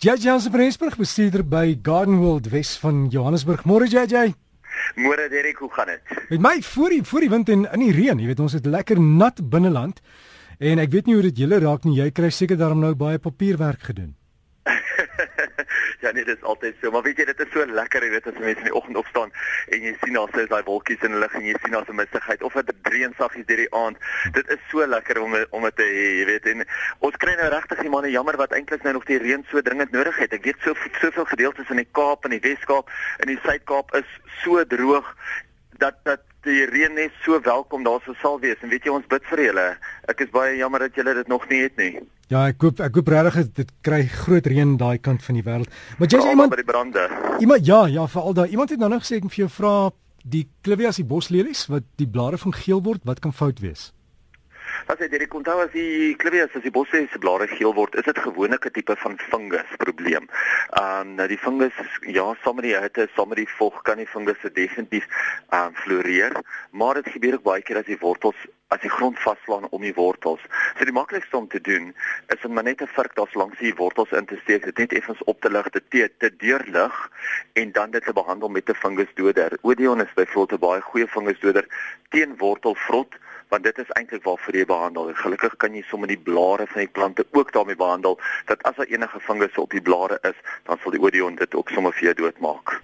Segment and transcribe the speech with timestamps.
[0.00, 3.66] JJ se Vreesburg bestuurder by Garden World Wes van Johannesburg.
[3.68, 4.30] Môre JJ.
[4.96, 6.00] Môre Derek, hoe gaan dit?
[6.30, 8.64] Met my voor die voor die wind en in die reën, jy weet ons het
[8.64, 10.00] lekker nat binneland.
[10.56, 11.98] En ek weet nie hoe dit julle raak nie.
[11.98, 14.14] Jy kry seker daarom nou baie papierwerk gedoen.
[16.10, 18.26] Ja nee, dit is altyd so, maar weet jy, dit is so lekker, jy weet
[18.26, 19.30] as mense in die oggend opstaan
[19.70, 21.98] en jy sien daar is daai wolkies in die lug en jy sien daar's 'n
[22.00, 23.98] mistigheid of dit reën saggies deur die aand.
[24.34, 26.46] Dit is so lekker om om dit te hê, jy weet.
[26.46, 26.64] En
[26.98, 29.92] ons kry nou regtig die manne jammer wat eintlik nou nog die reën so dringend
[29.92, 30.32] nodig het.
[30.32, 34.10] Ek weet so soveel gedeeltes in die Kaap en die Wes-Kaap en die Suid-Kaap is
[34.42, 35.14] so droog
[35.78, 39.24] dat dat die reën net so welkom daar sou wees en weet jy ons bid
[39.28, 39.66] vir julle.
[40.08, 41.92] Ek is baie jammer dat julle dit nog nie het nie.
[42.30, 45.78] Ja, ek hoop ek hoop regtig dit kry groot reën daai kant van die wêreld.
[45.98, 47.06] Maar jy sê iemand by die brande.
[47.44, 49.74] Iemand ja, ja, veral daai iemand het nou nog gesê ek vir jou vra
[50.22, 53.90] die clivias die boslelies wat die blare van geel word, wat kan fout wees?
[54.90, 58.08] As jy dit onthou as die klivias as die bosse se blare geel word, is
[58.08, 60.26] dit gewoonlik 'n tipe van fungus probleem.
[60.80, 61.76] Um nou die fungus
[62.18, 65.06] ja, sommer die hitte, sommer die vog kan die fungusse definitief
[65.54, 66.34] um floreer,
[66.72, 68.34] maar dit gebeur ook baie keer as die wortels
[68.74, 70.42] as die grond vaslaan om die wortels.
[70.78, 71.94] So die maklikste om te doen
[72.26, 75.22] is om net 'n vurk daar langs die wortels in te steek, dit net effens
[75.24, 77.10] op te lig, te te, te deurlig
[77.52, 79.58] en dan dit te behandel met 'n fungusdoder.
[79.62, 81.66] Odeon is byvoorbeeld 'n baie goeie fungusdoder
[82.08, 83.14] teen wortelvrot
[83.50, 85.08] want dit is eintlik waarvoor jy behandel.
[85.10, 88.76] En gelukkig kan jy sommer die blare van die plante ook daarmee behandel dat as
[88.78, 92.10] daar enige fungusse op die blare is, dan sal die Odeon dit ook sommer vir
[92.10, 92.80] jou doodmaak.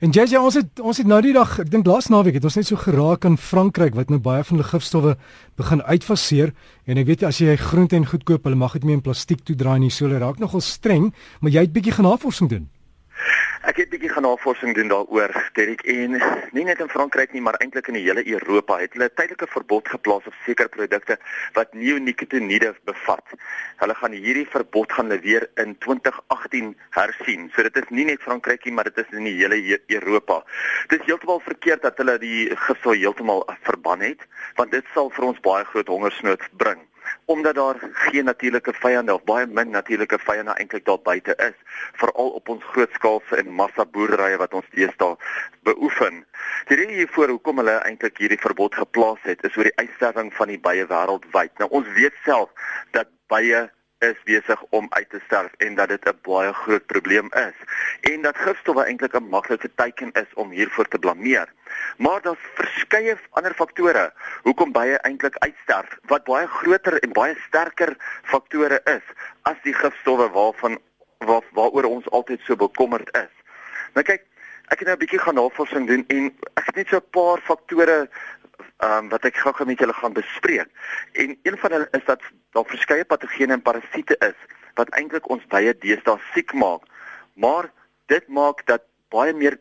[0.00, 2.54] En JJ ons het ons het nou die dag, ek dink laas naweek het ons
[2.56, 5.12] net so geraak in Frankryk wat nou baie van hulle gifstowwe
[5.60, 6.54] begin uitfaseer
[6.88, 9.44] en ek weet as jy groente en goed koop, hulle mag dit nie in plastiek
[9.44, 9.92] toedraai nie.
[9.92, 11.10] So hulle raak nogal streng,
[11.44, 12.70] maar jy het bietjie genavorsing doen.
[13.60, 16.10] Ek het 'n bietjie genavorsing doen daaroor, Derek, en
[16.52, 19.88] nie net in Frankryk nie, maar eintlik in die hele Europa het hulle tydelike verbod
[19.88, 21.18] geplaas op sekere produkte
[21.52, 23.26] wat neonikotinoïde bevat.
[23.76, 27.50] Hulle gaan hierdie verbod gaan lewer in 2018 hersien.
[27.54, 30.42] So dit is nie net Frankryk nie, maar dit is in die hele Europa.
[30.88, 35.24] Dit is heeltemal verkeerd dat hulle die gif heeltemal verban het, want dit sal vir
[35.24, 36.89] ons baie groot hongersnood bring
[37.24, 41.56] omdat daar geen natuurlike vyande of baie min natuurlike vyande eintlik daar buite is
[42.02, 45.16] veral op ons grootskaalse en massa boerderye wat ons deesdae
[45.62, 46.24] beoefen.
[46.68, 50.52] Die rede hiervoor hoekom hulle eintlik hierdie verbod geplaas het is oor die uitsterwing van
[50.52, 51.52] die bye wêreldwyd.
[51.58, 52.50] Nou ons weet self
[52.96, 53.68] dat bye
[54.00, 57.56] is besig om uit te sterf en dat dit 'n baie groot probleem is
[58.12, 61.52] en dat gifstowwe eintlik 'n maklike teken is om hiervoor te blameer.
[61.96, 64.12] Maar daar's verskeie ander faktore
[64.42, 69.06] hoekom baie eintlik uitsterf wat baie groter en baie sterker faktore is
[69.42, 70.78] as die gifstowwe waarvan
[71.18, 73.32] waar, waaroor ons altyd so bekommerd is.
[73.92, 74.24] Nou kyk,
[74.72, 77.38] ek het nou 'n bietjie gaan navorsing doen en ek het net so 'n paar
[77.40, 78.08] faktore
[78.84, 80.70] um, wat ek gou-gou met julle gaan bespreek.
[81.12, 82.22] En een van hulle is dat
[82.56, 84.38] daar verskeie patogene en parasiete is
[84.78, 86.86] wat eintlik ons baie deesdae siek maak.
[87.34, 87.70] Maar
[88.12, 89.58] dit maak dat baie meer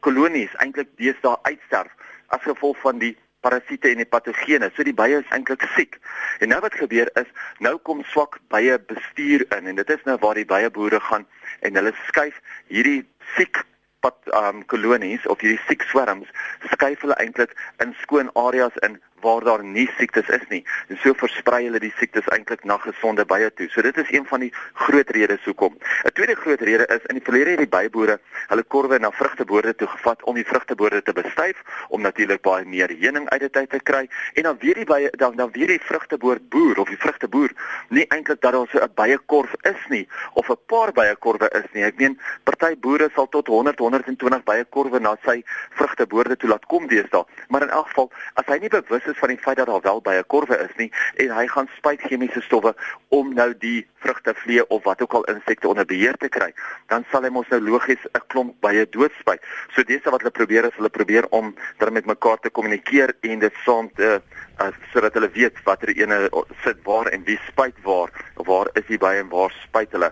[0.00, 1.92] kolonies eintlik deesdae uitsterf
[2.34, 3.14] as gevolg van die
[3.46, 4.70] parasiete en die patogene.
[4.74, 6.00] So die bye is eintlik siek.
[6.40, 7.28] En nou wat gebeur is,
[7.62, 11.26] nou kom swak bye bestuur in en dit is nou waar die bye boere gaan
[11.60, 12.40] en hulle skuif
[12.72, 13.04] hierdie
[13.36, 13.62] siek
[14.06, 16.30] pat um kolonies of hierdie siek swarms
[16.72, 20.64] skuif hulle eintlik in skoon areas in waar daar nie siektes is nie.
[20.88, 23.68] En so versprei hulle die siektes eintlik na gesonde bye toe.
[23.70, 25.76] So dit is een van die groot redes hoekom.
[26.04, 28.18] 'n Tweede groot rede is in die verlede het die byboere
[28.48, 32.88] hulle korwe na vrugteboorde toe gevat om die vrugteboorde te bestuif om natuurlik baie meer
[32.88, 35.80] heuning uit dit uit te kry en dan weer die bye dan dan weer die
[35.80, 37.52] vrugteboord boer of die vrugteboer
[37.88, 41.84] nie eintlik dat daar so 'n byekorf is nie of 'n paar byekorwe is nie.
[41.84, 46.86] Ek meen party boere sal tot 100 120 byekorwe na sy vrugteboorde toe laat kom
[46.86, 47.24] deesdae.
[47.48, 50.22] Maar in elk geval as hy nie bewus van die feit dat daar wel baie
[50.22, 50.90] korwe is nie
[51.22, 52.74] en hy gaan spuit chemiese stowwe
[53.08, 56.52] om nou die vrugte vlee of wat ook al insekte onder beheer te kry,
[56.92, 59.42] dan sal hy mos nou logies 'n klomp baie doodspuit.
[59.74, 63.38] So dis wat hulle probeer is hulle probeer om dan met mekaar te kommunikeer en
[63.38, 64.20] dit saam te
[64.60, 66.28] uh, sodat hulle weet watter ene
[66.64, 68.10] sit waar en wie spuit waar
[68.46, 70.10] waar is die baie en waar spuit hulle.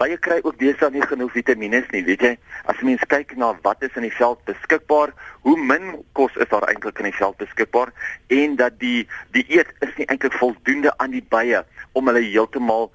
[0.00, 2.32] Baie kry ook deesdae nie genoeg vitamiene nie, weet jy?
[2.70, 5.12] As jy mens kyk na wat is in die veld beskikbaar,
[5.46, 7.92] hoe min kos is daar eintlik in die veld beskikbaar
[8.40, 9.06] en dat die
[9.36, 11.62] die eet is nie eintlik voldoende aan die bye
[11.92, 12.90] om hulle heeltemal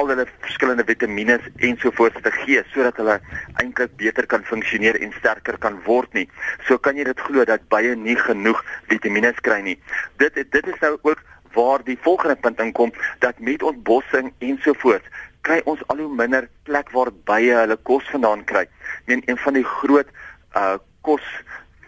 [0.00, 1.38] al hulle verskillende vitamiene
[1.68, 3.16] ensovoorts te gee sodat hulle
[3.62, 6.26] eintlik beter kan funksioneer en sterker kan word nie.
[6.68, 8.62] So kan jy dit glo dat bye nie genoeg
[8.92, 9.76] vitamiene kry nie.
[10.22, 11.20] Dit dit is nou ook
[11.54, 15.06] waar die volgende punt inkom dat met ontbossing ensovoorts
[15.46, 18.66] kry ons al hoe minder plek waar bye hulle kos vandaan kry.
[19.08, 20.08] Men een van die groot
[20.56, 21.24] uh kos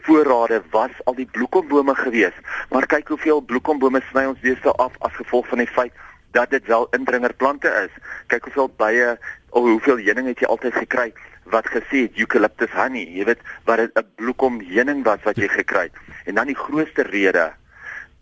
[0.06, 2.36] voorrade was al die bloekombome gewees.
[2.70, 5.92] Maar kyk hoeveel bloekombome sny ons deesdae af as gevolg van die feit
[6.32, 7.92] dat dit wel indringerplante is.
[8.32, 9.10] Kyk hoeveel bye
[9.50, 11.12] of hoeveel heuning het jy altyd gekry
[11.52, 15.90] wat gesê het eucalyptus honey, jy weet wat 'n bloekom heuning was wat jy gekry
[15.90, 15.96] het.
[16.24, 17.52] En dan die grootste rede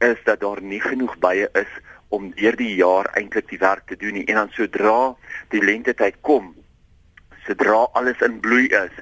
[0.00, 1.72] is dat daar nie genoeg bye is
[2.08, 4.26] om deur die jaar eintlik die werk te doen nie.
[4.26, 5.14] En dan sodra
[5.54, 6.54] die lente tyd kom,
[7.46, 8.94] sodra alles in bloei is,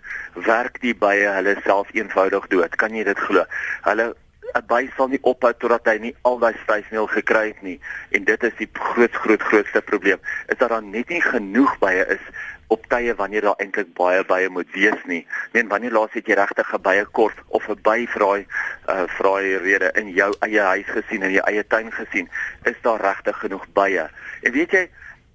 [0.46, 2.76] werk die bye hulle self eenvoudig dood.
[2.80, 3.46] Kan jy dit glo?
[3.86, 4.14] Hulle
[4.56, 7.80] 'n by sal nie ophou totdat hy nie al daai styfmeel gekry het nie.
[8.16, 10.20] En dit is die groot groot grootste probleem.
[10.48, 12.24] Is dat daar net nie genoeg bye is
[12.68, 15.26] op tye wanneer daar eintlik baie bye moet wees nie.
[15.52, 18.46] Meen wanneer laas het jy regtig 'n bye kort of 'n by vraai
[18.88, 22.28] uh vraai rede in jou eie huis gesien en jou eie tuin gesien?
[22.64, 24.08] Is daar regtig genoeg bye?
[24.42, 24.90] En weet jy,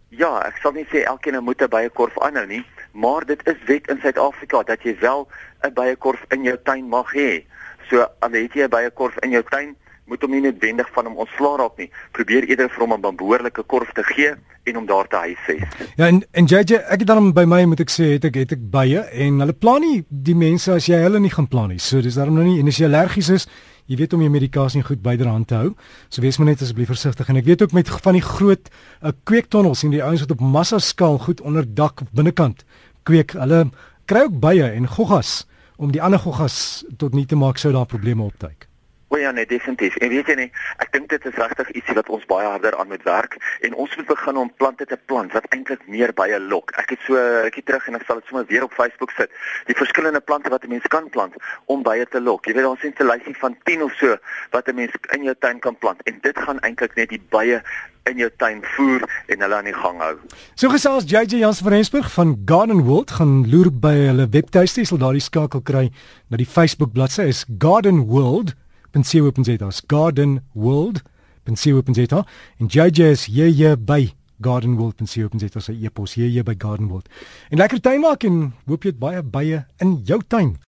[0.09, 3.63] ja, ek sal nie sê elkeen moet 'n bye korf aanhou nie, maar dit is
[3.65, 5.27] wet in Suid-Afrika dat jy wel
[5.63, 7.45] 'n bye korf in jou tuin mag hê.
[7.89, 11.07] So al het jy 'n bye korf in jou tuin, moet hom nie noodwendig van
[11.09, 11.89] hom ontslaa raak nie.
[12.11, 14.33] Probeer eerder vir hom 'n behoorlike korf te gee
[14.63, 15.67] en om daar te huisves.
[15.95, 18.51] Ja en en JJ, ek het dan by my moet ek sê het ek het
[18.51, 21.79] ek baie en hulle plan nie die mense as jy hulle nie gaan plan nie.
[21.79, 23.47] So dis daarom nou nie en as jy allergies is,
[23.87, 25.75] jy weet om jou medikasie goed byderhand te hou.
[26.09, 28.69] So wees maar net asseblief versigtig en ek weet ook met van die groot
[29.01, 32.63] uh, kweektonnels en die ouens wat op massa skaal goed onder dak binnekant
[33.03, 33.71] kweek, hulle
[34.05, 35.43] kry ook baie en goggas
[35.77, 38.67] om die ander goggas tot nie te maak sou daar probleme opduik.
[39.13, 39.95] O ja, nee, definitief.
[39.95, 40.47] En weet jy nie,
[40.81, 43.91] ek dink dit is regtig ietsie wat ons baie harder aan moet werk en ons
[43.99, 46.73] moet begin om plante te plant wat eintlik meer bye lok.
[46.81, 49.29] Ek het so rukkie terug en ek sal dit sommer weer op Facebook sit.
[49.69, 51.37] Die verskillende plante wat 'n mens kan plant
[51.69, 52.49] om bye te lok.
[52.49, 54.17] Jy weet ons het 'n lysie van 10 of so
[54.49, 57.61] wat 'n mens in jou tuin kan plant en dit gaan eintlik net die bye
[58.09, 60.15] in jou tuin voer en hulle aan die gang hou.
[60.55, 64.97] So gesels JJ Jans van Rensburg van Garden World gaan loer by hulle webtuiste, sal
[64.97, 65.91] daardie skakel kry
[66.29, 68.55] na die Facebook bladsy is Garden World
[68.93, 69.81] gardenworld.co.za.
[69.87, 72.25] gardenworld.co.za.
[72.57, 77.09] En JJ is hier by gardenworld.co.za se e-pos hier by Gardenworld.
[77.49, 80.63] En lekker tuin maak en hoop jy het baie bye in jou tuin.